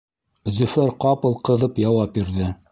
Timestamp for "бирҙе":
2.19-2.53